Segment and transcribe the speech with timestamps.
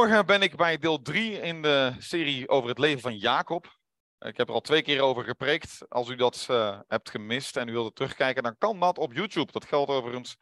[0.00, 3.78] Vanmorgen ben ik bij deel 3 in de serie over het leven van Jacob.
[4.18, 5.88] Ik heb er al twee keer over gepreekt.
[5.88, 9.52] Als u dat uh, hebt gemist en u wilt terugkijken, dan kan dat op YouTube.
[9.52, 10.36] Dat geldt overigens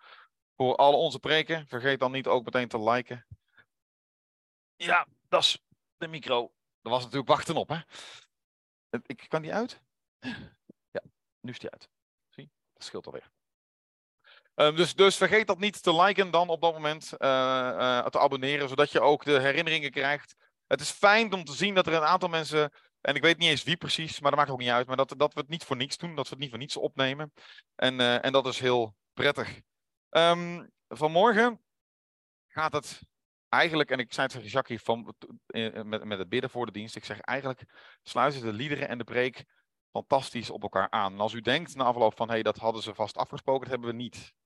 [0.57, 1.67] voor al onze preken.
[1.67, 3.27] Vergeet dan niet ook meteen te liken.
[4.77, 5.59] Ja, dat is
[5.97, 6.53] de micro.
[6.81, 7.79] Dat was natuurlijk wachten op, hè?
[9.07, 9.81] Ik kan die uit?
[10.91, 11.03] Ja,
[11.41, 11.89] nu is die uit.
[12.29, 13.31] Zie, dat scheelt alweer.
[14.61, 18.19] Um, dus, dus, vergeet dat niet te liken dan op dat moment, uh, uh, te
[18.19, 20.35] abonneren, zodat je ook de herinneringen krijgt.
[20.67, 23.49] Het is fijn om te zien dat er een aantal mensen, en ik weet niet
[23.49, 25.65] eens wie precies, maar dat maakt ook niet uit, maar dat, dat we het niet
[25.65, 27.33] voor niets doen, dat we het niet voor niets opnemen.
[27.75, 29.61] En, uh, en dat is heel prettig.
[30.11, 31.61] Um, vanmorgen
[32.47, 33.01] gaat het
[33.49, 35.15] eigenlijk, en ik zei het tegen Jacques van,
[35.47, 37.65] met, met het bidden voor de dienst, ik zeg eigenlijk
[38.03, 39.45] sluiten de liederen en de preek
[39.93, 41.13] fantastisch op elkaar aan.
[41.13, 43.71] En als u denkt na afloop van, hé, hey, dat hadden ze vast afgesproken, dat
[43.71, 44.37] hebben we niet.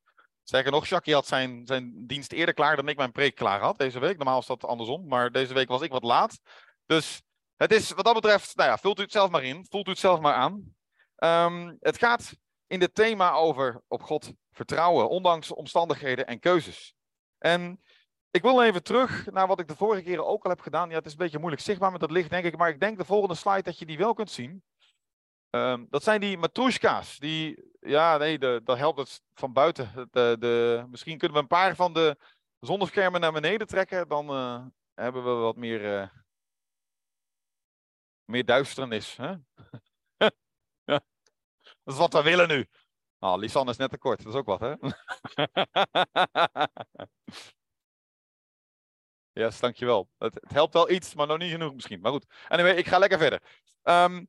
[0.43, 3.79] Zeker nog, Jackie had zijn, zijn dienst eerder klaar dan ik mijn preek klaar had
[3.79, 4.17] deze week.
[4.17, 6.41] Normaal is dat andersom, maar deze week was ik wat laat.
[6.87, 7.23] Dus
[7.57, 9.67] het is wat dat betreft, nou ja, vult u het zelf maar in.
[9.71, 10.75] Voelt u het zelf maar aan.
[11.17, 16.95] Um, het gaat in dit thema over op God vertrouwen, ondanks omstandigheden en keuzes.
[17.39, 17.81] En
[18.31, 20.89] ik wil even terug naar wat ik de vorige keren ook al heb gedaan.
[20.89, 22.57] Ja, het is een beetje moeilijk zichtbaar met dat licht, denk ik.
[22.57, 24.63] Maar ik denk de volgende slide dat je die wel kunt zien.
[25.51, 27.19] Um, dat zijn die matrushka's.
[27.19, 30.09] Die, ja, nee, dat helpt het van buiten.
[30.11, 32.17] De, de, misschien kunnen we een paar van de
[32.61, 34.09] zonneschermen naar beneden trekken.
[34.09, 36.09] Dan uh, hebben we wat meer, uh,
[38.25, 39.17] meer duisternis.
[39.17, 39.29] Hè?
[40.91, 41.01] ja.
[41.63, 42.67] Dat is wat we willen nu.
[43.19, 44.23] Nou, Lisanne is net te kort.
[44.23, 44.75] Dat is ook wat, hè?
[49.43, 50.09] yes, dankjewel.
[50.19, 52.01] Het, het helpt wel iets, maar nog niet genoeg misschien.
[52.01, 52.27] Maar goed.
[52.49, 53.43] Anyway, ik ga lekker verder.
[53.83, 54.29] Um,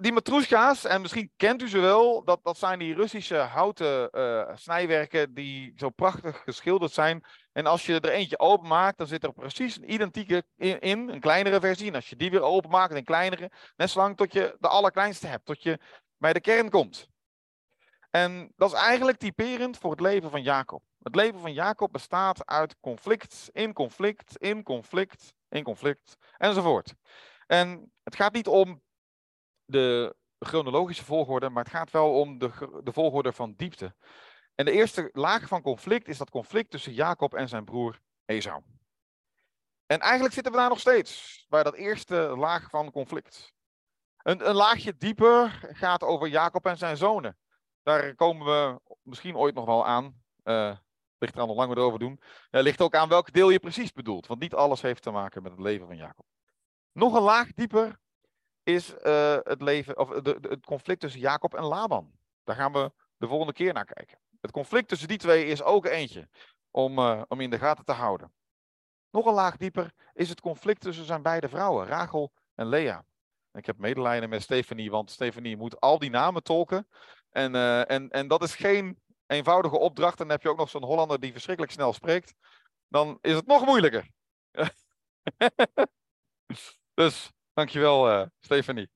[0.00, 4.50] die matroeska's, en misschien kent u ze wel, dat, dat zijn die Russische houten uh,
[4.54, 7.24] snijwerken die zo prachtig geschilderd zijn.
[7.52, 11.20] En als je er eentje openmaakt, dan zit er precies een identieke in, in, een
[11.20, 11.88] kleinere versie.
[11.88, 15.46] En als je die weer openmaakt, een kleinere, net zolang tot je de allerkleinste hebt,
[15.46, 15.78] tot je
[16.16, 17.08] bij de kern komt.
[18.10, 20.82] En dat is eigenlijk typerend voor het leven van Jacob.
[21.02, 26.94] Het leven van Jacob bestaat uit conflict, in conflict, in conflict, in conflict, enzovoort.
[27.46, 28.82] En het gaat niet om
[29.70, 33.94] de chronologische volgorde, maar het gaat wel om de, de volgorde van diepte.
[34.54, 38.62] En de eerste laag van conflict is dat conflict tussen Jacob en zijn broer Esau.
[39.86, 43.52] En eigenlijk zitten we daar nog steeds, bij dat eerste laag van conflict.
[44.22, 47.38] Een, een laagje dieper gaat over Jacob en zijn zonen.
[47.82, 50.22] Daar komen we misschien ooit nog wel aan.
[50.44, 50.76] Uh,
[51.18, 52.20] ligt er aan hoe lang we erover doen.
[52.50, 54.26] Uh, ligt ook aan welk deel je precies bedoelt.
[54.26, 56.26] Want niet alles heeft te maken met het leven van Jacob.
[56.92, 57.98] Nog een laag dieper
[58.62, 62.10] is uh, het, leven, of de, het conflict tussen Jacob en Laban.
[62.44, 64.18] Daar gaan we de volgende keer naar kijken.
[64.40, 66.28] Het conflict tussen die twee is ook eentje
[66.70, 68.32] om, uh, om in de gaten te houden.
[69.10, 73.04] Nog een laag dieper is het conflict tussen zijn beide vrouwen, Rachel en Lea.
[73.52, 76.88] Ik heb medelijden met Stephanie, want Stephanie moet al die namen tolken.
[77.30, 80.20] En, uh, en, en dat is geen eenvoudige opdracht.
[80.20, 82.34] En dan heb je ook nog zo'n Hollander die verschrikkelijk snel spreekt.
[82.88, 84.10] Dan is het nog moeilijker.
[86.94, 88.90] dus Dankjewel, uh, Stefanie,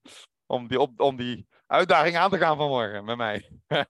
[0.46, 3.50] om die, om die uitdaging aan te gaan vanmorgen met mij.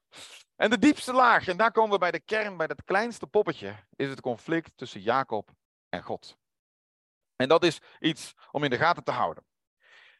[0.62, 3.74] en de diepste laag, en daar komen we bij de kern, bij dat kleinste poppetje,
[3.96, 5.50] is het conflict tussen Jacob
[5.88, 6.36] en God.
[7.36, 9.44] En dat is iets om in de gaten te houden.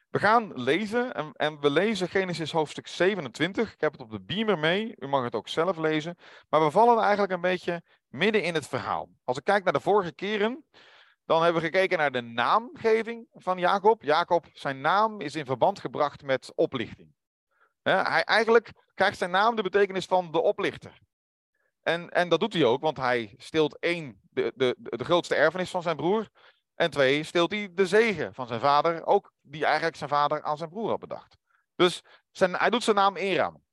[0.09, 3.73] We gaan lezen en, en, we lezen Genesis hoofdstuk 27.
[3.73, 6.17] Ik heb het op de beamer mee, u mag het ook zelf lezen.
[6.49, 9.09] Maar we vallen eigenlijk een beetje midden in het verhaal.
[9.23, 10.65] Als ik kijk naar de vorige keren,
[11.25, 14.03] dan hebben we gekeken naar de naamgeving van Jacob.
[14.03, 17.13] Jacob, zijn naam is in verband gebracht met oplichting.
[17.81, 20.99] hij, eigenlijk krijgt zijn naam de betekenis van de oplichter.
[21.81, 25.69] En, en dat doet hij ook, want hij steelt één, de, de, de grootste erfenis
[25.69, 26.29] van zijn broer.
[26.75, 30.57] En twee, steelt hij de zegen van zijn vader, ook die eigenlijk zijn vader aan
[30.57, 31.37] zijn broer had bedacht.
[31.75, 32.01] Dus
[32.31, 33.63] zijn, hij doet zijn naam aan.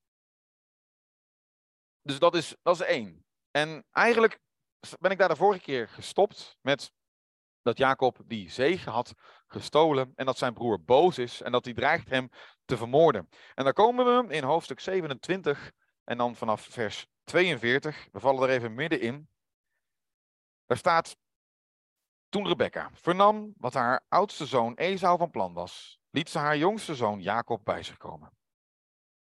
[2.02, 3.24] Dus dat is, dat is één.
[3.50, 4.38] En eigenlijk
[5.00, 6.92] ben ik daar de vorige keer gestopt met
[7.62, 9.14] dat Jacob die zegen had
[9.46, 12.30] gestolen en dat zijn broer boos is en dat hij dreigt hem
[12.64, 13.28] te vermoorden.
[13.54, 15.72] En dan komen we in hoofdstuk 27
[16.04, 18.08] en dan vanaf vers 42.
[18.12, 19.28] We vallen er even middenin.
[20.66, 21.16] Daar staat,
[22.28, 26.94] toen Rebecca vernam wat haar oudste zoon Esau van plan was, liet ze haar jongste
[26.94, 28.32] zoon Jacob bij zich komen.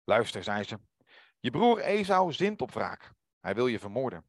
[0.03, 0.79] Luister, zei ze,
[1.39, 3.13] je broer Esau zint op wraak.
[3.39, 4.25] Hij wil je vermoorden.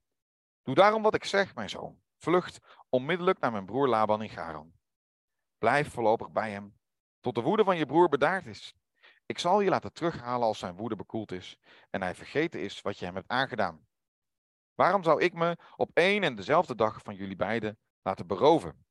[0.63, 2.01] Doe daarom wat ik zeg, mijn zoon.
[2.27, 2.59] Vlucht
[2.89, 4.73] onmiddellijk naar mijn broer Laban in Garan.
[5.59, 6.79] Blijf voorlopig bij hem,
[7.21, 8.75] tot de woede van je broer bedaard is.
[9.27, 11.59] Ik zal je laten terughalen als zijn woede bekoeld is
[11.91, 13.87] en hij vergeten is wat je hem hebt aangedaan.
[14.75, 18.87] Waarom zou ik me op één en dezelfde dag van jullie beiden laten beroven?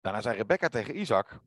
[0.00, 1.40] Daarna zei Rebecca tegen Isaac,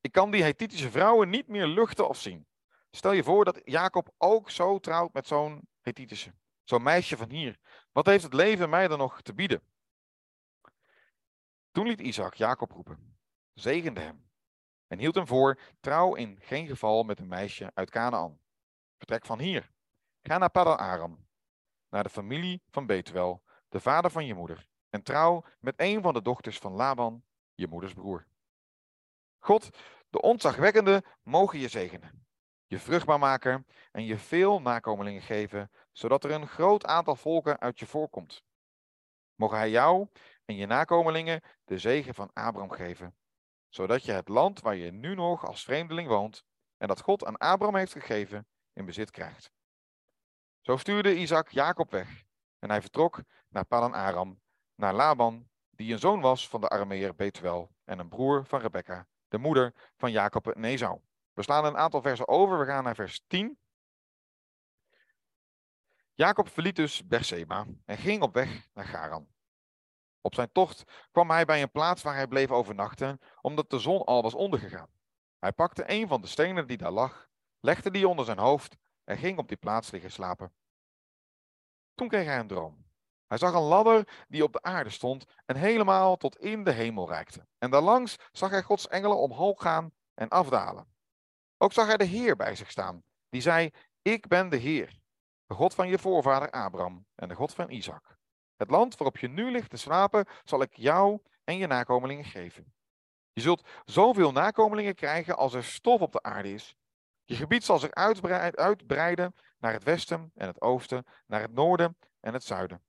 [0.00, 2.46] ik kan die Hethitische vrouwen niet meer luchten of zien.
[2.90, 6.34] Stel je voor dat Jacob ook zo trouwt met zo'n Hethitische,
[6.64, 7.58] zo'n meisje van hier.
[7.92, 9.69] Wat heeft het leven mij dan nog te bieden?
[11.70, 13.18] Toen liet Isaac Jacob roepen,
[13.54, 14.28] zegende hem
[14.86, 18.38] en hield hem voor, trouw in geen geval met een meisje uit Canaan.
[18.96, 19.70] Vertrek van hier,
[20.22, 21.26] ga naar Padan Aram,
[21.88, 26.14] naar de familie van Betuel, de vader van je moeder, en trouw met een van
[26.14, 27.24] de dochters van Laban,
[27.54, 28.26] je moeders broer.
[29.38, 29.70] God,
[30.08, 32.26] de ontzagwekkende, mogen je zegenen,
[32.66, 37.78] je vruchtbaar maken en je veel nakomelingen geven, zodat er een groot aantal volken uit
[37.78, 38.42] je voorkomt.
[39.34, 40.08] Mogen hij jou
[40.50, 43.16] en je nakomelingen de zegen van Abraham geven,
[43.68, 46.44] zodat je het land waar je nu nog als vreemdeling woont
[46.76, 49.50] en dat God aan Abraham heeft gegeven, in bezit krijgt.
[50.60, 52.24] Zo stuurde Isaac Jacob weg
[52.58, 54.40] en hij vertrok naar Padan Aram,
[54.74, 59.06] naar Laban, die een zoon was van de Arameer Betuel en een broer van Rebekka,
[59.28, 61.00] de moeder van Jacob en Esau.
[61.32, 63.58] We slaan een aantal versen over, we gaan naar vers 10.
[66.12, 69.28] Jacob verliet dus Berseba en ging op weg naar Garan.
[70.20, 74.04] Op zijn tocht kwam hij bij een plaats waar hij bleef overnachten, omdat de zon
[74.04, 74.90] al was ondergegaan.
[75.38, 77.28] Hij pakte een van de stenen die daar lag,
[77.60, 80.52] legde die onder zijn hoofd en ging op die plaats liggen slapen.
[81.94, 82.88] Toen kreeg hij een droom.
[83.26, 87.08] Hij zag een ladder die op de aarde stond en helemaal tot in de hemel
[87.08, 87.46] reikte.
[87.58, 90.94] En daarlangs zag hij Gods engelen omhoog gaan en afdalen.
[91.56, 93.70] Ook zag hij de Heer bij zich staan, die zei:
[94.02, 95.00] Ik ben de Heer,
[95.46, 98.18] de God van je voorvader Abraham en de God van Isaac.
[98.60, 102.72] Het land waarop je nu ligt te slapen, zal ik jou en je nakomelingen geven.
[103.32, 106.76] Je zult zoveel nakomelingen krijgen als er stof op de aarde is.
[107.24, 107.90] Je gebied zal zich
[108.54, 112.82] uitbreiden naar het westen en het oosten, naar het noorden en het zuiden.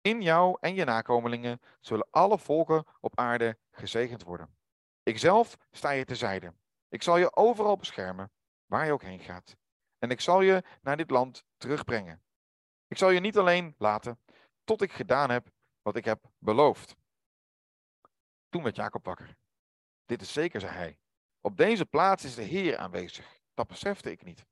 [0.00, 4.56] In jou en je nakomelingen zullen alle volken op aarde gezegend worden.
[5.02, 6.54] Ikzelf sta je terzijde.
[6.88, 8.32] Ik zal je overal beschermen,
[8.66, 9.56] waar je ook heen gaat.
[9.98, 12.22] En ik zal je naar dit land terugbrengen.
[12.88, 14.18] Ik zal je niet alleen laten,
[14.64, 15.50] tot ik gedaan heb
[15.82, 16.96] wat ik heb beloofd.
[18.48, 19.36] Toen werd Jacob wakker.
[20.04, 20.98] Dit is zeker, zei hij.
[21.40, 23.40] Op deze plaats is de Heer aanwezig.
[23.54, 24.46] Dat besefte ik niet.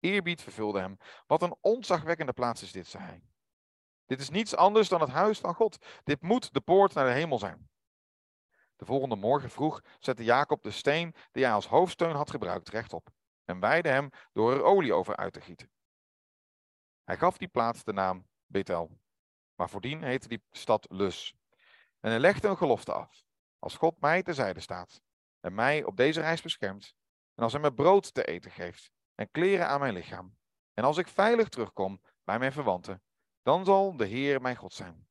[0.00, 0.96] Eerbied vervulde hem.
[1.26, 3.22] Wat een ontzagwekkende plaats is dit, zei hij.
[4.06, 5.86] Dit is niets anders dan het huis van God.
[6.04, 7.70] Dit moet de poort naar de hemel zijn.
[8.76, 13.10] De volgende morgen vroeg zette Jacob de steen die hij als hoofdsteun had gebruikt rechtop
[13.44, 15.70] en wijde hem door er olie over uit te gieten.
[17.04, 18.90] Hij gaf die plaats de naam Bethel,
[19.54, 21.34] maar voordien heette die stad Lus.
[22.00, 23.24] En hij legde een gelofte af.
[23.58, 25.02] Als God mij terzijde staat
[25.40, 26.94] en mij op deze reis beschermt,
[27.34, 30.36] en als hij me brood te eten geeft en kleren aan mijn lichaam,
[30.74, 33.02] en als ik veilig terugkom bij mijn verwanten,
[33.42, 35.08] dan zal de Heer mijn God zijn.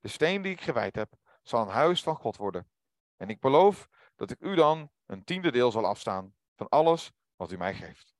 [0.00, 1.12] De steen die ik gewijd heb,
[1.42, 2.70] zal een huis van God worden.
[3.16, 7.52] En ik beloof dat ik u dan een tiende deel zal afstaan van alles wat
[7.52, 8.15] u mij geeft.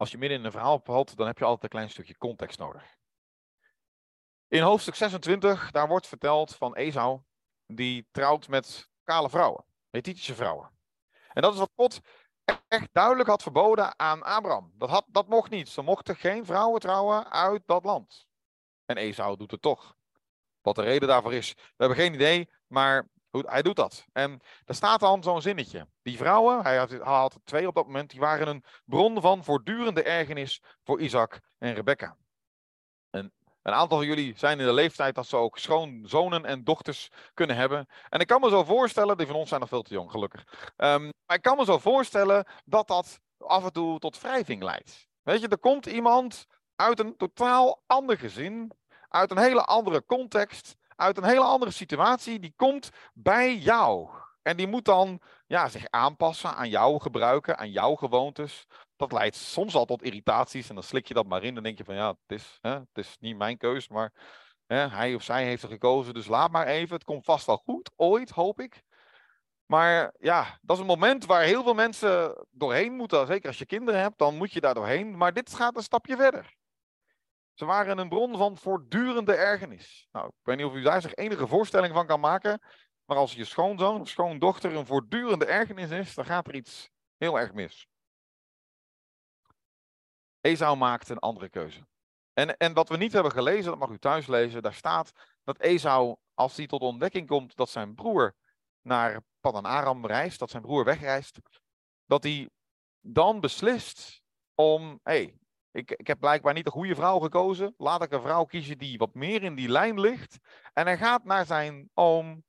[0.00, 2.58] Als je midden in een verhaal valt, dan heb je altijd een klein stukje context
[2.58, 2.96] nodig.
[4.48, 7.20] In hoofdstuk 26, daar wordt verteld van Esau,
[7.66, 10.70] die trouwt met kale vrouwen, Hethitische vrouwen.
[11.32, 12.00] En dat is wat God
[12.68, 14.72] echt duidelijk had verboden aan Abraham.
[14.74, 15.68] Dat, had, dat mocht niet.
[15.68, 18.26] Ze mochten geen vrouwen trouwen uit dat land.
[18.84, 19.96] En Esau doet het toch.
[20.60, 24.06] Wat de reden daarvoor is, we hebben geen idee, maar hij doet dat.
[24.12, 25.86] En er staat dan zo'n zinnetje.
[26.02, 30.62] Die vrouwen, hij had, twee op dat moment, die waren een bron van voortdurende ergernis
[30.84, 32.16] voor Isaac en Rebecca.
[33.10, 33.32] En
[33.62, 37.56] een aantal van jullie zijn in de leeftijd dat ze ook schoonzonen en dochters kunnen
[37.56, 37.86] hebben.
[38.08, 40.72] En ik kan me zo voorstellen, die van ons zijn nog veel te jong, gelukkig.
[40.76, 45.08] Um, maar ik kan me zo voorstellen dat dat af en toe tot wrijving leidt.
[45.22, 46.46] Weet je, er komt iemand
[46.76, 48.72] uit een totaal ander gezin,
[49.08, 54.08] uit een hele andere context, uit een hele andere situatie, die komt bij jou.
[54.42, 58.66] En die moet dan ja, zich aanpassen aan jouw gebruiken, aan jouw gewoontes.
[58.96, 61.54] Dat leidt soms al tot irritaties en dan slik je dat maar in.
[61.54, 64.12] Dan denk je van ja, het is, hè, het is niet mijn keus, maar
[64.66, 66.94] hè, hij of zij heeft er gekozen, dus laat maar even.
[66.94, 68.82] Het komt vast wel goed, ooit hoop ik.
[69.66, 73.26] Maar ja, dat is een moment waar heel veel mensen doorheen moeten.
[73.26, 75.16] Zeker als je kinderen hebt, dan moet je daar doorheen.
[75.16, 76.58] Maar dit gaat een stapje verder.
[77.60, 80.08] Ze waren een bron van voortdurende ergernis.
[80.12, 82.60] Nou, ik weet niet of u daar zich enige voorstelling van kan maken.
[83.04, 87.38] Maar als je schoonzoon of schoondochter een voortdurende ergernis is, dan gaat er iets heel
[87.38, 87.86] erg mis.
[90.40, 91.86] Esau maakt een andere keuze.
[92.32, 95.12] En, en wat we niet hebben gelezen, dat mag u thuis lezen, daar staat
[95.44, 98.34] dat Esau, als hij tot ontdekking komt dat zijn broer
[98.82, 101.38] naar Padan Aram reist, dat zijn broer wegreist,
[102.06, 102.50] dat hij
[103.00, 104.22] dan beslist
[104.54, 105.39] om, hey,
[105.72, 107.74] ik, ik heb blijkbaar niet de goede vrouw gekozen.
[107.76, 110.38] Laat ik een vrouw kiezen die wat meer in die lijn ligt.
[110.72, 112.44] En hij gaat naar zijn oom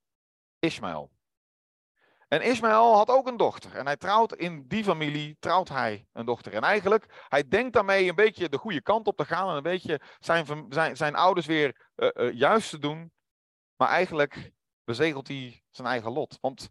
[0.59, 1.11] Ismaël.
[2.27, 3.75] En Ismaël had ook een dochter.
[3.75, 6.53] En hij trouwt in die familie, trouwt hij een dochter.
[6.53, 9.49] En eigenlijk, hij denkt daarmee een beetje de goede kant op te gaan.
[9.49, 13.11] En een beetje zijn, zijn, zijn ouders weer uh, uh, juist te doen.
[13.75, 14.51] Maar eigenlijk
[14.83, 16.37] bezegelt hij zijn eigen lot.
[16.41, 16.69] Want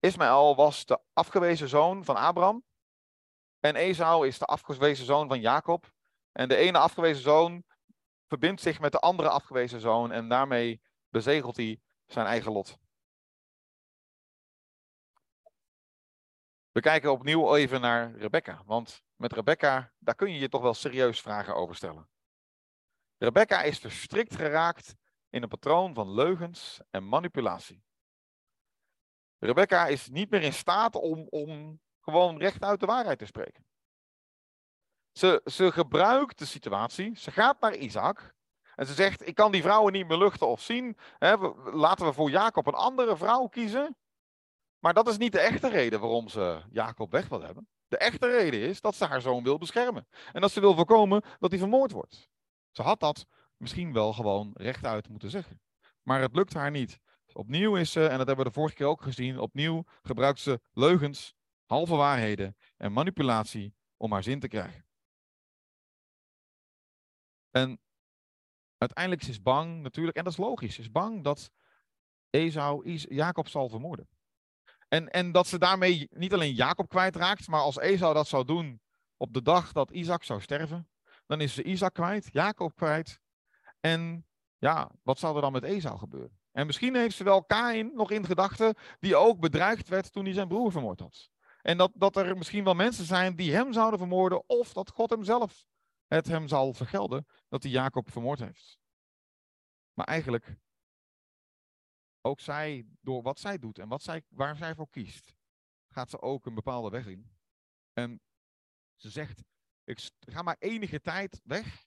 [0.00, 2.64] Ismaël was de afgewezen zoon van Abraham.
[3.62, 5.92] En Esau is de afgewezen zoon van Jacob.
[6.32, 7.64] En de ene afgewezen zoon
[8.26, 10.12] verbindt zich met de andere afgewezen zoon.
[10.12, 12.78] En daarmee bezegelt hij zijn eigen lot.
[16.72, 18.62] We kijken opnieuw even naar Rebecca.
[18.66, 22.08] Want met Rebecca, daar kun je je toch wel serieus vragen over stellen.
[23.18, 24.94] Rebecca is verstrikt geraakt
[25.30, 27.84] in een patroon van leugens en manipulatie.
[29.38, 33.64] Rebecca is niet meer in staat om, om gewoon rechtuit de waarheid te spreken.
[35.12, 38.34] Ze, ze gebruikt de situatie, ze gaat naar Isaac
[38.74, 40.96] en ze zegt, ik kan die vrouwen niet meer luchten of zien.
[41.18, 41.36] Hè,
[41.72, 43.96] laten we voor Jacob een andere vrouw kiezen.
[44.78, 47.68] Maar dat is niet de echte reden waarom ze Jacob weg wil hebben.
[47.88, 50.06] De echte reden is dat ze haar zoon wil beschermen.
[50.32, 52.28] En dat ze wil voorkomen dat hij vermoord wordt.
[52.70, 55.60] Ze had dat misschien wel gewoon rechtuit moeten zeggen.
[56.02, 56.98] Maar het lukt haar niet.
[57.32, 60.60] Opnieuw is ze, en dat hebben we de vorige keer ook gezien, opnieuw gebruikt ze
[60.72, 61.34] leugens,
[61.72, 64.86] halve waarheden en manipulatie om haar zin te krijgen.
[67.50, 67.80] En
[68.78, 71.50] uiteindelijk is ze bang natuurlijk, en dat is logisch, is bang dat
[72.30, 74.08] Esau Jacob zal vermoorden.
[74.88, 78.80] En, en dat ze daarmee niet alleen Jacob kwijtraakt, maar als Esau dat zou doen
[79.16, 80.88] op de dag dat Isaac zou sterven,
[81.26, 83.20] dan is ze Isaac kwijt, Jacob kwijt.
[83.80, 84.26] En
[84.58, 86.40] ja, wat zou er dan met Esau gebeuren?
[86.50, 90.34] En misschien heeft ze wel Kain nog in gedachten, die ook bedreigd werd toen hij
[90.34, 91.30] zijn broer vermoord had.
[91.62, 95.10] En dat, dat er misschien wel mensen zijn die hem zouden vermoorden, of dat God
[95.10, 95.66] hem zelf
[96.06, 98.78] het hem zal vergelden dat hij Jacob vermoord heeft.
[99.92, 100.56] Maar eigenlijk,
[102.20, 105.34] ook zij, door wat zij doet en wat zij, waar zij voor kiest,
[105.88, 107.30] gaat ze ook een bepaalde weg in.
[107.92, 108.20] En
[108.96, 109.42] ze zegt,
[109.84, 111.86] ik ga maar enige tijd weg.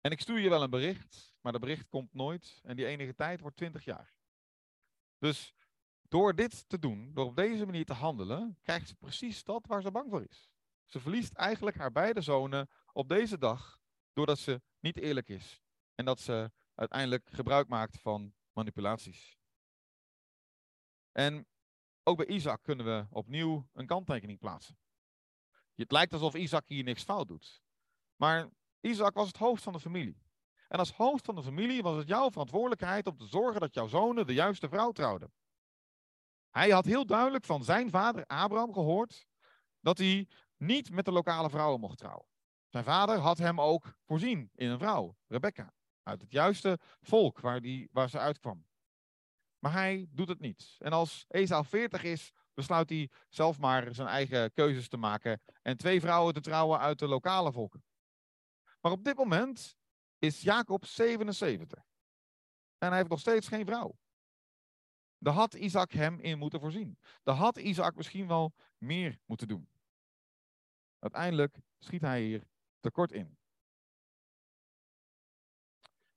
[0.00, 2.60] En ik stuur je wel een bericht, maar dat bericht komt nooit.
[2.62, 4.14] En die enige tijd wordt 20 jaar.
[5.18, 5.54] Dus
[6.10, 9.82] door dit te doen, door op deze manier te handelen, krijgt ze precies dat waar
[9.82, 10.50] ze bang voor is.
[10.84, 13.80] Ze verliest eigenlijk haar beide zonen op deze dag,
[14.12, 15.62] doordat ze niet eerlijk is.
[15.94, 19.38] En dat ze uiteindelijk gebruik maakt van manipulaties.
[21.12, 21.46] En
[22.02, 24.78] ook bij Isaac kunnen we opnieuw een kanttekening plaatsen.
[25.74, 27.62] Het lijkt alsof Isaac hier niks fout doet.
[28.16, 28.48] Maar
[28.80, 30.22] Isaac was het hoofd van de familie.
[30.68, 33.86] En als hoofd van de familie was het jouw verantwoordelijkheid om te zorgen dat jouw
[33.86, 35.32] zonen de juiste vrouw trouwden.
[36.50, 39.26] Hij had heel duidelijk van zijn vader Abraham gehoord
[39.80, 42.26] dat hij niet met de lokale vrouwen mocht trouwen.
[42.68, 47.60] Zijn vader had hem ook voorzien in een vrouw, Rebecca, uit het juiste volk waar,
[47.60, 48.66] die, waar ze uitkwam.
[49.58, 50.76] Maar hij doet het niet.
[50.78, 55.76] En als Esau 40 is, besluit hij zelf maar zijn eigen keuzes te maken en
[55.76, 57.84] twee vrouwen te trouwen uit de lokale volken.
[58.80, 59.76] Maar op dit moment
[60.18, 61.78] is Jacob 77.
[62.78, 63.98] En hij heeft nog steeds geen vrouw.
[65.20, 66.98] Daar had Isaac hem in moeten voorzien.
[67.22, 69.68] Daar had Isaac misschien wel meer moeten doen.
[70.98, 72.46] Uiteindelijk schiet hij hier
[72.80, 73.38] tekort in.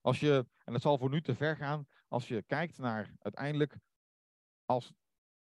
[0.02, 3.76] Als je, en dat zal voor nu te ver gaan, als je kijkt naar uiteindelijk,
[4.66, 4.94] als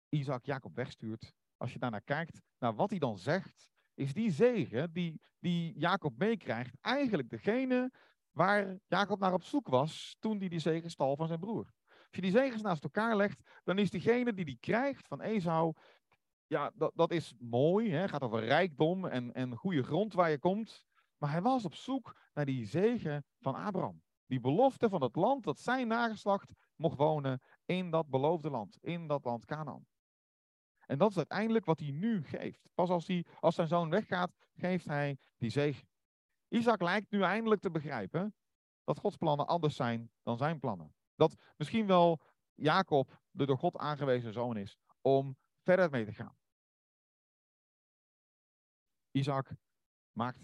[0.09, 4.93] Isaac Jacob wegstuurt, als je daarnaar kijkt, naar wat hij dan zegt, is die zegen
[4.93, 7.93] die, die Jacob meekrijgt eigenlijk degene
[8.31, 11.73] waar Jacob naar op zoek was toen hij die zegen stal van zijn broer.
[12.15, 15.73] Als je die zegens naast elkaar legt, dan is diegene die die krijgt van Esau,
[16.47, 18.09] ja, dat, dat is mooi, hè?
[18.09, 20.87] gaat over rijkdom en, en goede grond waar je komt.
[21.19, 24.03] Maar hij was op zoek naar die zegen van Abraham.
[24.27, 29.07] Die belofte van het land dat zijn nageslacht mocht wonen in dat beloofde land, in
[29.07, 29.87] dat land Canaan.
[30.87, 32.69] En dat is uiteindelijk wat hij nu geeft.
[32.75, 35.89] Pas als, hij, als zijn zoon weggaat, geeft hij die zegen.
[36.49, 38.35] Isaac lijkt nu eindelijk te begrijpen
[38.85, 40.95] dat Gods plannen anders zijn dan zijn plannen.
[41.15, 42.21] Dat misschien wel
[42.55, 46.37] Jacob de door God aangewezen zoon is om verder mee te gaan.
[49.11, 49.51] Isaac
[50.13, 50.39] maakt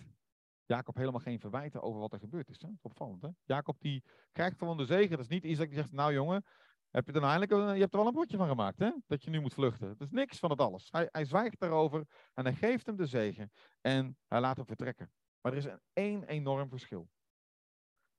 [0.65, 2.63] Jacob helemaal geen verwijten over wat er gebeurd is.
[2.63, 2.69] Hè?
[2.81, 3.29] Opvallend, hè?
[3.45, 5.11] Jacob die krijgt gewoon de zegen.
[5.11, 6.45] Dat is niet Isaac die zegt, nou jongen,
[6.91, 8.91] heb je nou eindelijk, je hebt er wel een potje van gemaakt, hè?
[9.07, 9.89] Dat je nu moet vluchten.
[9.89, 10.89] Het is niks van het alles.
[10.91, 15.13] Hij, hij zwijgt daarover en hij geeft hem de zegen en hij laat hem vertrekken.
[15.41, 17.09] Maar er is een één enorm verschil.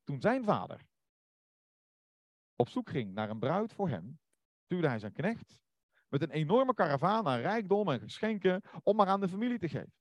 [0.04, 0.82] Toen zijn vader
[2.62, 4.20] op zoek ging naar een bruid voor hem,
[4.64, 5.60] stuurde hij zijn knecht
[6.08, 9.94] met een enorme karavaan aan rijkdom en geschenken om maar aan de familie te geven.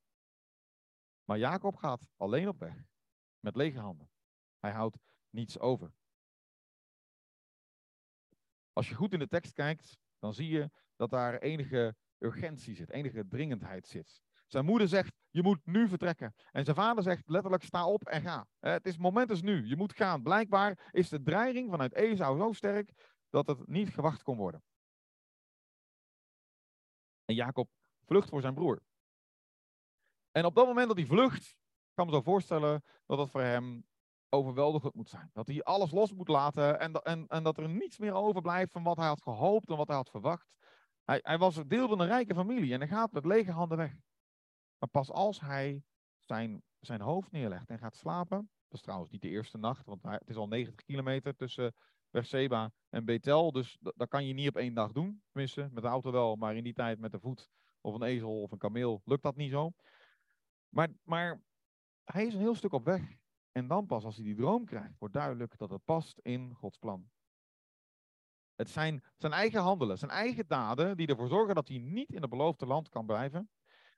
[1.25, 2.85] Maar Jacob gaat alleen op weg,
[3.39, 4.11] met lege handen.
[4.59, 4.99] Hij houdt
[5.31, 5.93] niets over.
[8.73, 12.91] Als je goed in de tekst kijkt, dan zie je dat daar enige urgentie zit,
[12.91, 14.23] enige dringendheid zit.
[14.47, 16.35] Zijn moeder zegt, je moet nu vertrekken.
[16.51, 18.47] En zijn vader zegt letterlijk, sta op en ga.
[18.59, 20.23] Het is moment is nu, je moet gaan.
[20.23, 24.63] Blijkbaar is de dreiging vanuit Esau zo sterk dat het niet gewacht kon worden.
[27.25, 27.69] En Jacob
[28.05, 28.83] vlucht voor zijn broer.
[30.31, 31.57] En op dat moment dat hij vlucht,
[31.95, 33.85] kan me zo voorstellen dat het voor hem
[34.29, 35.31] overweldigend moet zijn.
[35.33, 38.83] Dat hij alles los moet laten en, en, en dat er niets meer overblijft van
[38.83, 40.55] wat hij had gehoopt en wat hij had verwacht.
[41.05, 43.93] Hij, hij was deel van een rijke familie en hij gaat met lege handen weg.
[44.81, 45.83] Maar pas als hij
[46.19, 50.03] zijn, zijn hoofd neerlegt en gaat slapen, dat is trouwens niet de eerste nacht, want
[50.03, 51.75] het is al 90 kilometer tussen
[52.11, 55.23] Berseba en Betel, dus dat, kan je niet op één dag doen.
[55.31, 58.43] Tenminste, met de auto wel, maar in die tijd met de voet of een ezel
[58.43, 59.73] of een kameel lukt dat niet zo.
[60.69, 61.43] Maar, maar
[62.05, 63.19] hij is een heel stuk op weg.
[63.53, 66.79] En dan pas als hij die droom krijgt, wordt duidelijk dat het past in Gods
[66.79, 67.11] plan.
[68.55, 72.21] Het zijn zijn eigen handelen, zijn eigen daden, die ervoor zorgen dat hij niet in
[72.21, 73.51] het beloofde land kan blijven.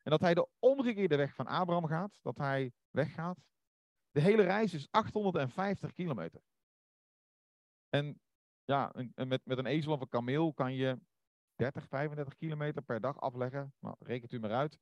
[0.02, 3.38] En dat hij de omgekeerde weg van Abraham gaat, dat hij weggaat.
[4.10, 6.40] De hele reis is 850 kilometer.
[7.88, 8.20] En
[8.64, 10.98] ja, met, met een ezel of een kameel kan je
[11.54, 13.74] 30, 35 kilometer per dag afleggen.
[13.78, 14.78] Nou, rekent u maar uit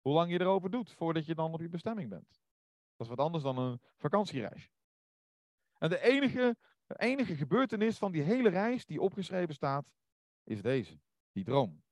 [0.00, 2.28] hoe lang je erover doet voordat je dan op je bestemming bent.
[2.96, 4.70] Dat is wat anders dan een vakantiereis.
[5.78, 6.56] En de enige,
[6.86, 9.92] de enige gebeurtenis van die hele reis die opgeschreven staat,
[10.44, 11.00] is deze,
[11.32, 11.82] die droom.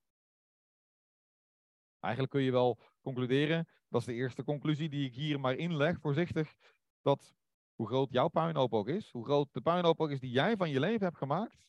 [2.01, 6.01] Eigenlijk kun je wel concluderen, dat is de eerste conclusie die ik hier maar inleg,
[6.01, 6.55] voorzichtig,
[7.03, 7.35] dat
[7.75, 10.71] hoe groot jouw puinhoop ook is, hoe groot de puinhoop ook is die jij van
[10.71, 11.67] je leven hebt gemaakt,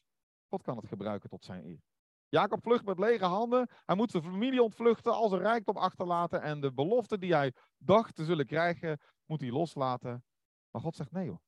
[0.48, 1.82] God kan het gebruiken tot zijn eer.
[2.30, 3.70] Jacob vlucht met lege handen.
[3.86, 6.42] Hij moet zijn familie ontvluchten, al zijn rijkdom achterlaten.
[6.42, 10.24] En de belofte die hij dacht te zullen krijgen, moet hij loslaten.
[10.72, 11.42] Maar God zegt nee hoor.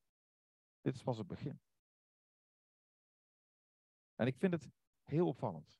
[0.81, 1.61] Dit is pas het begin.
[4.15, 4.69] En ik vind het
[5.03, 5.79] heel opvallend.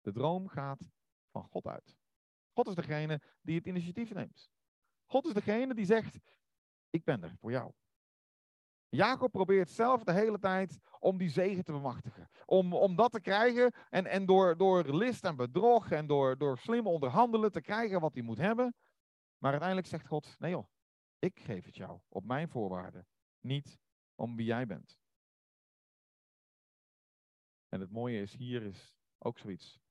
[0.00, 0.90] De droom gaat
[1.34, 1.96] van God uit.
[2.52, 4.50] God is degene die het initiatief neemt.
[5.04, 6.18] God is degene die zegt,
[6.90, 7.72] ik ben er voor jou.
[8.88, 12.30] Jacob probeert zelf de hele tijd om die zegen te bemachtigen.
[12.44, 16.58] Om, om dat te krijgen en, en door, door list en bedrog en door, door
[16.58, 18.74] slim onderhandelen te krijgen wat hij moet hebben.
[19.38, 20.68] Maar uiteindelijk zegt God, nee joh,
[21.18, 23.06] ik geef het jou op mijn voorwaarden.
[23.40, 23.78] Niet
[24.14, 24.98] om wie jij bent.
[27.68, 29.83] En het mooie is, hier is ook zoiets.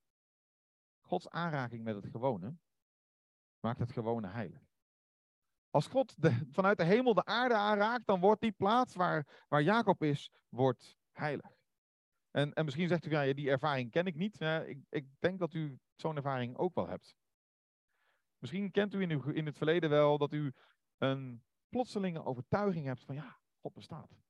[1.14, 2.58] Gods aanraking met het gewone
[3.60, 4.62] maakt het gewone heilig.
[5.70, 9.62] Als God de, vanuit de hemel de aarde aanraakt, dan wordt die plaats waar, waar
[9.62, 11.52] Jacob is, wordt heilig.
[12.32, 14.42] En, en misschien zegt u, ja, die ervaring ken ik niet.
[14.42, 17.16] ik, ik denk dat u zo'n ervaring ook wel hebt.
[18.38, 20.54] Misschien kent u in, uw, in het verleden wel dat u
[20.98, 24.23] een plotselinge overtuiging hebt van, ja, God bestaat.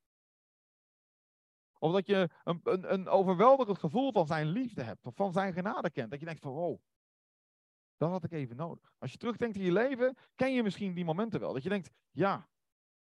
[1.83, 5.89] Of dat je een, een, een overweldigend gevoel van zijn liefde hebt, van zijn genade
[5.89, 6.11] kent.
[6.11, 6.79] Dat je denkt van, wow,
[7.97, 8.93] dat had ik even nodig.
[8.97, 11.53] Als je terugdenkt in je leven, ken je misschien die momenten wel.
[11.53, 12.47] Dat je denkt, ja,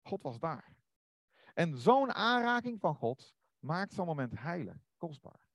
[0.02, 0.76] God was daar.
[1.54, 5.48] En zo'n aanraking van God maakt zo'n moment heilig, kostbaar.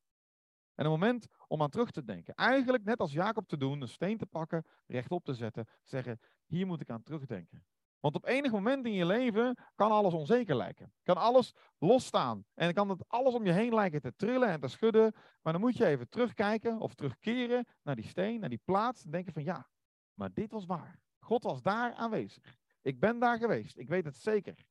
[0.74, 2.34] En een moment om aan terug te denken.
[2.34, 6.66] Eigenlijk net als Jacob te doen, een steen te pakken, rechtop te zetten, zeggen, hier
[6.66, 7.66] moet ik aan terugdenken.
[8.00, 10.92] Want op enig moment in je leven kan alles onzeker lijken.
[11.02, 12.44] Kan alles losstaan.
[12.54, 15.14] En kan het alles om je heen lijken te trillen en te schudden.
[15.42, 19.04] Maar dan moet je even terugkijken of terugkeren naar die steen, naar die plaats.
[19.04, 19.68] En denken van ja,
[20.14, 21.00] maar dit was waar.
[21.18, 22.56] God was daar aanwezig.
[22.82, 23.78] Ik ben daar geweest.
[23.78, 24.64] Ik weet het zeker.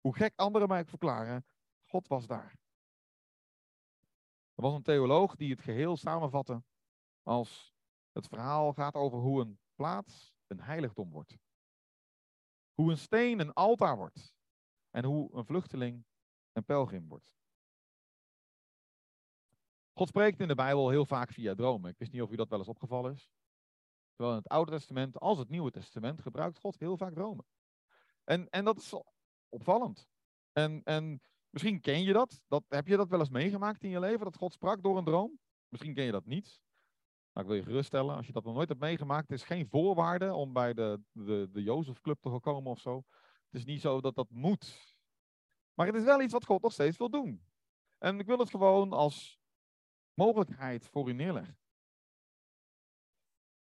[0.00, 1.46] Hoe gek anderen mij ook verklaren,
[1.84, 2.56] God was daar.
[4.54, 6.62] Er was een theoloog die het geheel samenvatte
[7.22, 7.74] als
[8.12, 11.36] het verhaal gaat over hoe een plaats een heiligdom wordt.
[12.80, 14.34] Hoe een steen een altaar wordt.
[14.90, 16.04] En hoe een vluchteling
[16.52, 17.36] een pelgrim wordt.
[19.92, 21.90] God spreekt in de Bijbel heel vaak via dromen.
[21.90, 23.30] Ik wist niet of u dat wel eens opgevallen is.
[24.14, 27.46] Terwijl in het Oude Testament als het Nieuwe Testament gebruikt God heel vaak dromen.
[28.24, 28.94] En, en dat is
[29.48, 30.08] opvallend.
[30.52, 32.42] En, en misschien ken je dat.
[32.48, 32.64] dat.
[32.68, 35.38] Heb je dat wel eens meegemaakt in je leven, dat God sprak door een droom?
[35.68, 36.60] Misschien ken je dat niet.
[37.38, 39.68] Maar ik wil je geruststellen, als je dat nog nooit hebt meegemaakt, het is geen
[39.68, 43.04] voorwaarde om bij de, de, de Jozef Club te komen of zo.
[43.44, 44.96] Het is niet zo dat dat moet.
[45.74, 47.46] Maar het is wel iets wat God nog steeds wil doen.
[47.98, 49.40] En ik wil het gewoon als
[50.14, 51.58] mogelijkheid voor u neerleggen.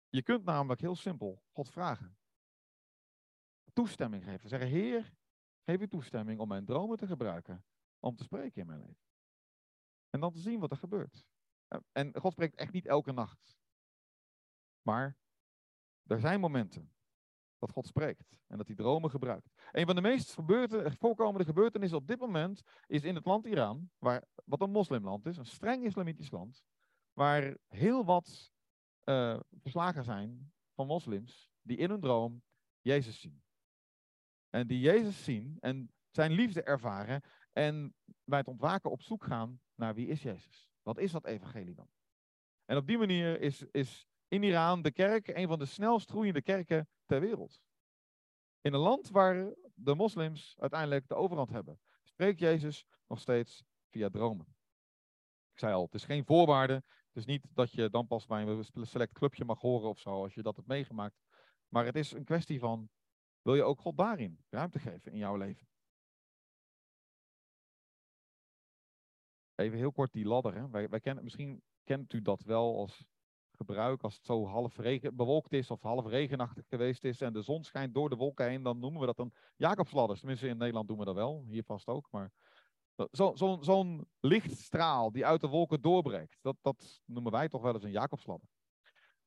[0.08, 2.18] Je kunt namelijk heel simpel God vragen.
[3.74, 4.50] Toestemming geven.
[4.50, 5.14] Zeggen, Heer,
[5.64, 7.66] geef u toestemming om mijn dromen te gebruiken.
[8.00, 9.08] Om te spreken in mijn leven.
[10.10, 11.26] En dan te zien wat er gebeurt.
[11.92, 13.59] En God spreekt echt niet elke nacht.
[14.89, 15.17] Maar
[16.04, 16.93] er zijn momenten
[17.58, 19.49] dat God spreekt en dat hij dromen gebruikt.
[19.71, 23.91] Een van de meest gebeurte, voorkomende gebeurtenissen op dit moment is in het land Iran,
[23.97, 26.63] waar, wat een moslimland is, een streng islamitisch land,
[27.13, 28.52] waar heel wat
[29.06, 32.43] uh, verslagen zijn van moslims die in hun droom
[32.82, 33.41] Jezus zien.
[34.49, 37.21] En die Jezus zien en zijn liefde ervaren
[37.52, 40.69] en bij het ontwaken op zoek gaan naar wie is Jezus.
[40.82, 41.89] Wat is dat evangelie dan?
[42.65, 46.42] En op die manier is, is in Iran de kerk een van de snelst groeiende
[46.42, 47.62] kerken ter wereld.
[48.62, 54.10] In een land waar de moslims uiteindelijk de overhand hebben, spreekt Jezus nog steeds via
[54.10, 54.46] dromen.
[55.52, 56.74] Ik zei al, het is geen voorwaarde.
[56.74, 60.24] Het is niet dat je dan pas bij een select clubje mag horen of zo,
[60.24, 61.22] als je dat hebt meegemaakt.
[61.68, 62.89] Maar het is een kwestie van,
[63.42, 65.68] wil je ook God daarin ruimte geven in jouw leven?
[69.56, 70.56] Even heel kort die ladder.
[70.56, 70.70] Hè.
[70.70, 73.06] Wij, wij kennen, misschien kent u dat wel als
[73.65, 74.02] gebruik.
[74.02, 77.63] Als het zo half regen, bewolkt is of half regenachtig geweest is en de zon
[77.63, 80.17] schijnt door de wolken heen, dan noemen we dat een Jacobsladder.
[80.17, 81.45] Tenminste, in Nederland doen we dat wel.
[81.48, 82.08] Hier vast ook.
[82.12, 82.32] Maar
[83.12, 87.74] Zo'n zo, zo lichtstraal die uit de wolken doorbreekt, dat, dat noemen wij toch wel
[87.74, 88.48] eens een Jacobsladder.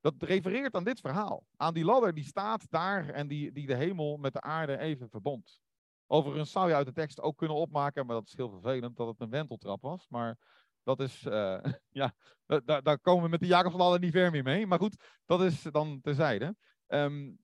[0.00, 1.46] Dat refereert aan dit verhaal.
[1.56, 5.08] Aan die ladder die staat daar en die, die de hemel met de aarde even
[5.08, 5.60] verbond.
[6.06, 9.06] Overigens zou je uit de tekst ook kunnen opmaken, maar dat is heel vervelend, dat
[9.06, 10.08] het een wenteltrap was.
[10.08, 10.38] Maar
[10.82, 11.62] dat is, uh,
[12.00, 12.14] ja,
[12.46, 14.66] daar, daar komen we met de Jacobsladder niet ver mee.
[14.66, 16.56] Maar goed, dat is dan terzijde.
[16.86, 17.38] Um,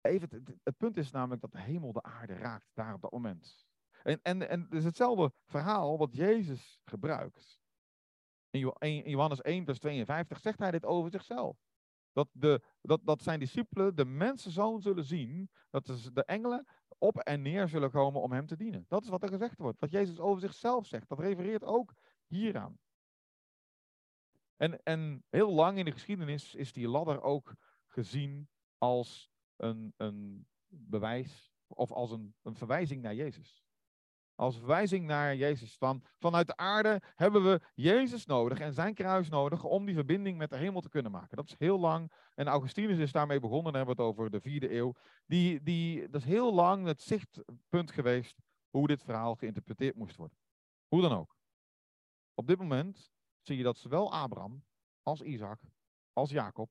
[0.00, 3.12] even, het, het, punt is namelijk dat de hemel de aarde raakt daar op dat
[3.12, 3.66] moment.
[4.02, 7.62] En, en, en het is hetzelfde verhaal wat Jezus gebruikt.
[8.50, 11.56] In Johannes 1, vers 52 zegt hij dit over zichzelf.
[12.12, 16.66] Dat, de, dat, dat zijn discipelen de mensenzoon zullen zien, dat de engelen
[16.98, 18.84] op en neer zullen komen om hem te dienen.
[18.88, 19.80] Dat is wat er gezegd wordt.
[19.80, 21.94] Wat Jezus over zichzelf zegt, dat refereert ook
[22.26, 22.78] hieraan.
[24.56, 27.54] En, en heel lang in de geschiedenis is die ladder ook
[27.86, 33.64] gezien als een, een bewijs of als een, een verwijzing naar Jezus.
[34.34, 35.76] Als verwijzing naar Jezus.
[35.76, 40.38] Van, vanuit de aarde hebben we Jezus nodig en zijn kruis nodig om die verbinding
[40.38, 41.36] met de hemel te kunnen maken.
[41.36, 42.12] Dat is heel lang.
[42.34, 43.72] En Augustinus is daarmee begonnen.
[43.72, 44.94] Dan hebben we het over de vierde eeuw.
[45.26, 50.38] Die, die, dat is heel lang het zichtpunt geweest hoe dit verhaal geïnterpreteerd moest worden.
[50.88, 51.33] Hoe dan ook.
[52.34, 54.64] Op dit moment zie je dat zowel Abraham
[55.02, 55.60] als Isaac
[56.12, 56.70] als Jacob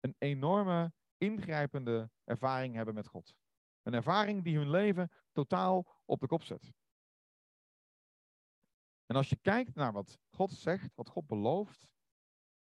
[0.00, 3.34] een enorme ingrijpende ervaring hebben met God.
[3.82, 6.72] Een ervaring die hun leven totaal op de kop zet.
[9.06, 11.88] En als je kijkt naar wat God zegt, wat God belooft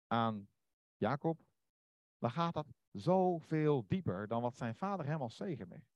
[0.07, 0.49] aan
[0.97, 1.41] Jacob,
[2.19, 5.87] dan gaat dat zoveel dieper dan wat zijn vader hem als zegen.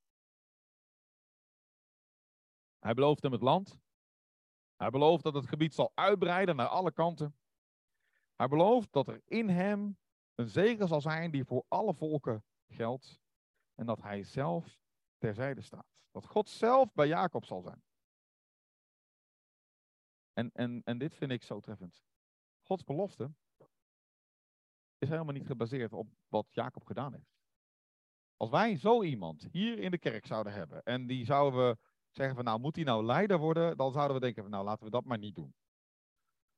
[2.78, 3.83] Hij belooft hem het land.
[4.76, 7.36] Hij belooft dat het gebied zal uitbreiden naar alle kanten.
[8.34, 9.98] Hij belooft dat er in hem
[10.34, 13.20] een zegen zal zijn die voor alle volken geldt.
[13.74, 14.78] En dat hij zelf
[15.18, 15.86] terzijde staat.
[16.10, 17.82] Dat God zelf bij Jacob zal zijn.
[20.32, 22.04] En, en, en dit vind ik zo treffend.
[22.62, 23.34] Gods belofte
[24.98, 27.34] is helemaal niet gebaseerd op wat Jacob gedaan heeft.
[28.36, 31.78] Als wij zo iemand hier in de kerk zouden hebben en die zouden we
[32.16, 34.84] zeggen van nou moet hij nou leider worden, dan zouden we denken van nou laten
[34.84, 35.54] we dat maar niet doen.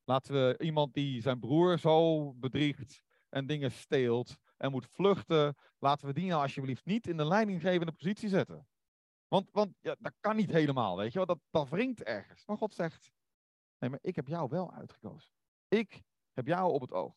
[0.04, 6.06] Laten we iemand die zijn broer zo bedriegt en dingen steelt en moet vluchten, laten
[6.06, 8.68] we die nou alsjeblieft niet in de leidinggevende positie zetten.
[9.28, 11.26] Want, want ja, dat kan niet helemaal, weet je wel.
[11.26, 12.46] Dat, dat wringt ergens.
[12.46, 13.12] Maar God zegt,
[13.78, 15.32] nee, maar ik heb jou wel uitgekozen.
[15.68, 17.14] Ik heb jou op het oog.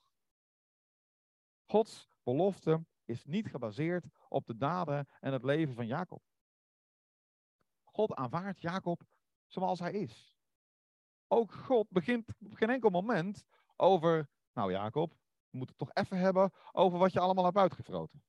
[1.65, 6.21] Gods belofte is niet gebaseerd op de daden en het leven van Jacob.
[7.99, 9.01] God aanvaardt Jacob
[9.47, 10.37] zoals hij is.
[11.27, 15.11] Ook God begint op geen enkel moment over, nou Jacob,
[15.49, 18.23] we moeten het toch even hebben over wat je allemaal hebt uitgevroten.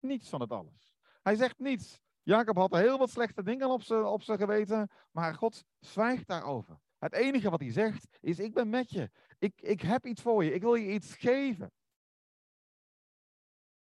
[0.00, 0.94] Niets van het alles.
[1.22, 2.00] Hij zegt niets.
[2.22, 6.80] Jacob had heel wat slechte dingen op zijn op geweten, maar God zwijgt daarover.
[6.98, 9.10] Het enige wat hij zegt is, ik ben met je.
[9.38, 10.52] Ik, ik heb iets voor je.
[10.52, 11.72] Ik wil je iets geven.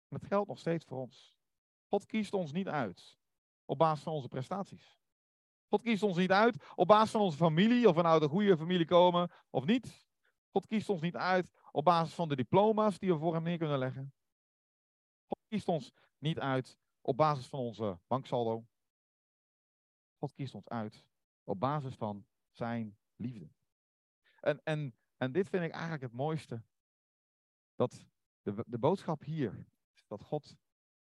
[0.07, 1.35] En dat geldt nog steeds voor ons.
[1.87, 3.17] God kiest ons niet uit
[3.65, 4.99] op basis van onze prestaties.
[5.67, 8.57] God kiest ons niet uit op basis van onze familie, of we nou uit goede
[8.57, 10.07] familie komen of niet.
[10.51, 13.57] God kiest ons niet uit op basis van de diploma's die we voor hem neer
[13.57, 14.13] kunnen leggen.
[15.27, 18.65] God kiest ons niet uit op basis van onze banksaldo.
[20.17, 21.05] God kiest ons uit
[21.43, 23.49] op basis van zijn liefde.
[24.39, 26.63] En, en, en dit vind ik eigenlijk het mooiste.
[27.75, 28.05] Dat
[28.41, 29.67] de, de boodschap hier
[30.07, 30.55] dat God,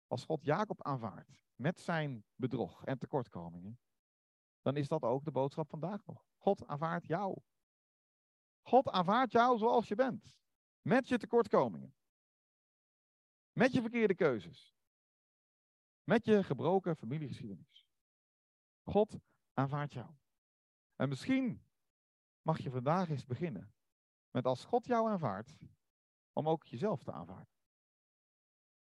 [0.06, 3.80] als God Jacob aanvaardt met zijn bedrog en tekortkomingen,
[4.60, 6.26] dan is dat ook de boodschap vandaag nog.
[6.36, 7.42] God aanvaardt jou.
[8.62, 10.38] God aanvaardt jou zoals je bent.
[10.80, 11.94] Met je tekortkomingen.
[13.52, 14.74] Met je verkeerde keuzes.
[16.04, 17.86] Met je gebroken familiegeschiedenis.
[18.82, 19.18] God
[19.52, 20.10] aanvaardt jou.
[20.96, 21.66] En misschien
[22.42, 23.74] mag je vandaag eens beginnen
[24.30, 25.54] met als God jou aanvaardt,
[26.32, 27.54] om ook jezelf te aanvaarden.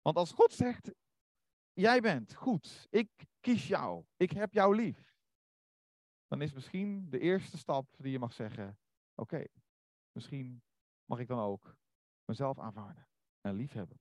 [0.02, 0.92] Want als God zegt,
[1.82, 5.13] jij bent goed, ik kies jou, ik heb jou lief,
[6.28, 8.80] dan is misschien de eerste stap die je mag zeggen,
[9.16, 9.46] oké,
[10.12, 10.62] misschien
[11.06, 11.78] mag ik dan ook
[12.26, 13.08] mezelf aanvaarden
[13.42, 14.00] en liefhebben.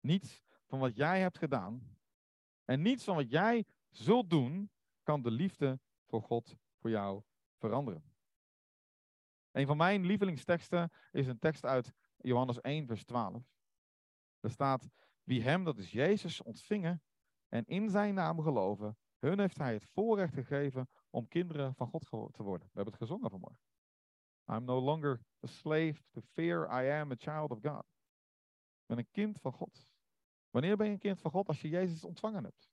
[0.00, 1.96] Niets van wat jij hebt gedaan
[2.64, 4.70] en niets van wat jij zult doen,
[5.02, 7.22] kan de liefde voor God voor jou
[7.58, 8.04] veranderen.
[9.50, 13.42] Een van mijn lievelingsteksten is een tekst uit Johannes 1, vers 12.
[14.40, 14.90] Er staat,
[15.30, 17.02] wie hem, dat is Jezus, ontvingen
[17.48, 22.04] en in zijn naam geloven, hun heeft hij het voorrecht gegeven om kinderen van God
[22.32, 22.66] te worden.
[22.66, 23.60] We hebben het gezongen vanmorgen.
[24.52, 27.84] I'm no longer a slave to fear, I am a child of God.
[27.84, 29.88] Ik ben een kind van God.
[30.50, 31.48] Wanneer ben je een kind van God?
[31.48, 32.70] Als je Jezus ontvangen hebt.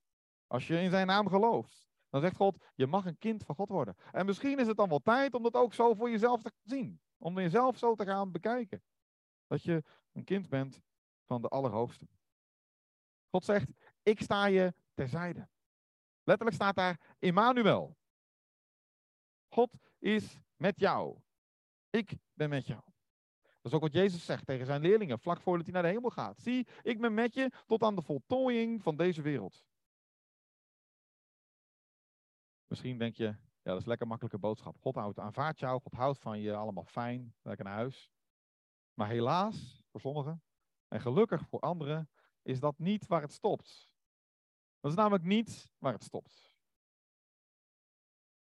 [0.47, 1.85] Als je in zijn naam gelooft.
[2.09, 3.95] Dan zegt God, je mag een kind van God worden.
[4.11, 7.01] En misschien is het dan wel tijd om dat ook zo voor jezelf te zien.
[7.17, 8.83] Om jezelf zo te gaan bekijken.
[9.47, 10.81] Dat je een kind bent
[11.25, 12.07] van de Allerhoogste.
[13.29, 13.69] God zegt,
[14.03, 15.49] ik sta je terzijde.
[16.23, 17.97] Letterlijk staat daar Immanuel.
[19.47, 21.19] God is met jou.
[21.89, 22.81] Ik ben met jou.
[23.41, 26.09] Dat is ook wat Jezus zegt tegen zijn leerlingen vlak voordat hij naar de hemel
[26.09, 26.39] gaat.
[26.39, 29.65] Zie, ik ben met je tot aan de voltooiing van deze wereld.
[32.67, 34.77] Misschien denk je, ja, dat is lekker makkelijke boodschap.
[34.79, 38.11] God houdt, aanvaardt jou, God houdt van je, allemaal fijn, lekker naar huis.
[38.93, 40.43] Maar helaas, voor sommigen,
[40.87, 42.09] en gelukkig voor anderen,
[42.47, 43.91] is dat niet waar het stopt.
[44.79, 46.55] Dat is namelijk niet waar het stopt.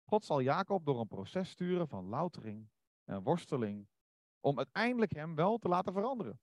[0.04, 2.68] God zal Jacob door een proces sturen van loutering
[3.04, 3.88] en worsteling
[4.40, 6.40] om uiteindelijk hem wel te laten veranderen.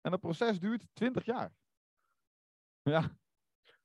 [0.00, 1.54] En het proces duurt 20 jaar.
[2.82, 3.16] Ja.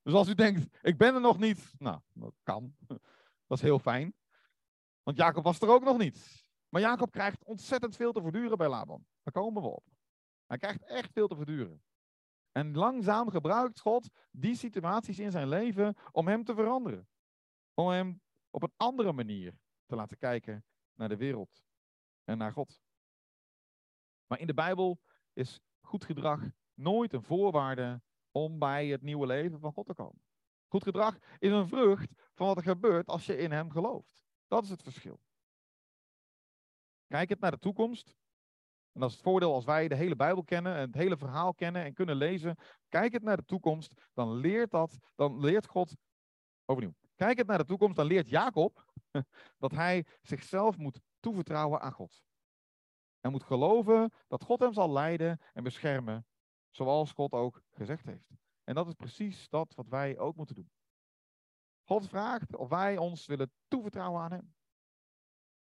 [0.01, 2.75] Dus als u denkt, ik ben er nog niet, nou, dat kan.
[3.47, 4.13] Dat is heel fijn.
[5.03, 6.49] Want Jacob was er ook nog niet.
[6.69, 9.05] Maar Jacob krijgt ontzettend veel te verduren bij Laban.
[9.23, 9.86] Daar komen we op.
[10.45, 11.84] Hij krijgt echt veel te verduren.
[12.56, 17.08] En langzaam gebruikt God die situaties in zijn leven om hem te veranderen.
[17.74, 21.65] Om hem op een andere manier te laten kijken naar de wereld
[22.24, 22.82] en naar God.
[24.28, 25.02] Maar in de Bijbel
[25.34, 26.41] is goed gedrag
[26.74, 30.22] nooit een voorwaarde om bij het nieuwe leven van God te komen.
[30.68, 34.24] Goed gedrag is een vrucht van wat er gebeurt als je in Hem gelooft.
[34.48, 35.20] Dat is het verschil.
[37.08, 38.15] Kijk het naar de toekomst.
[38.95, 41.53] En dat is het voordeel als wij de hele Bijbel kennen en het hele verhaal
[41.53, 42.58] kennen en kunnen lezen.
[42.89, 45.95] Kijk het naar de toekomst, dan leert dat, dan leert God.
[46.65, 46.93] Overnieuw.
[47.15, 48.86] Kijk het naar de toekomst, dan leert Jacob
[49.63, 52.23] dat hij zichzelf moet toevertrouwen aan God.
[53.19, 56.25] En moet geloven dat God hem zal leiden en beschermen,
[56.69, 58.29] zoals God ook gezegd heeft.
[58.63, 60.71] En dat is precies dat wat wij ook moeten doen.
[61.84, 64.55] God vraagt of wij ons willen toevertrouwen aan Hem.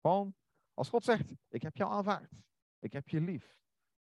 [0.01, 0.35] Gewoon,
[0.73, 2.31] als God zegt, ik heb jou aanvaard.
[2.85, 3.57] Ik heb je lief.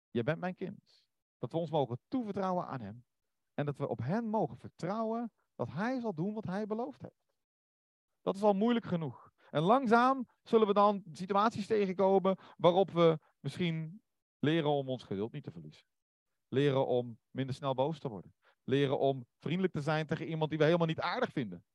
[0.09, 1.03] Je bent mijn kind.
[1.37, 3.05] Dat we ons mogen toevertrouwen aan Hem.
[3.53, 7.29] En dat we op Hem mogen vertrouwen dat Hij zal doen wat Hij beloofd heeft.
[8.21, 9.31] Dat is al moeilijk genoeg.
[9.49, 14.01] En langzaam zullen we dan situaties tegenkomen waarop we misschien
[14.39, 15.85] leren om ons geduld niet te verliezen.
[16.47, 18.33] Leren om minder snel boos te worden.
[18.63, 21.65] Leren om vriendelijk te zijn tegen iemand die we helemaal niet aardig vinden.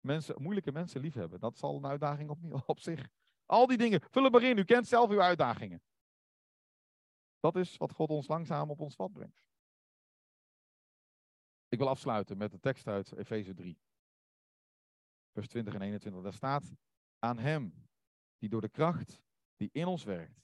[0.00, 1.40] Mensen, moeilijke mensen liefhebben.
[1.40, 3.08] Dat is al een uitdaging op, op zich.
[3.46, 4.00] Al die dingen.
[4.10, 4.58] Vul het maar in.
[4.58, 5.82] U kent zelf uw uitdagingen.
[7.42, 9.42] Dat is wat God ons langzaam op ons pad brengt.
[11.68, 13.78] Ik wil afsluiten met de tekst uit Efeze 3.
[15.32, 16.22] Vers 20 en 21.
[16.22, 16.74] Daar staat
[17.18, 17.88] aan hem
[18.38, 19.22] die door de kracht
[19.56, 20.42] die in ons werkt,